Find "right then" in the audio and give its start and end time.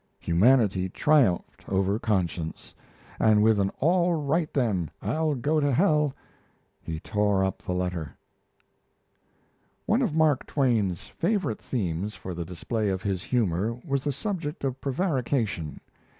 4.15-4.89